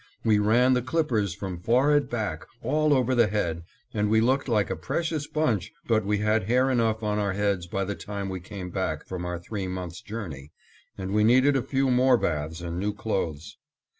[0.23, 3.61] We ran the clippers from forehead back, all over the head,
[3.93, 7.67] and we looked like a precious bunch but we had hair enough on our heads
[7.67, 10.53] by the time we came back from our three months' journey,
[10.97, 13.57] and we needed a few more baths and new clothes.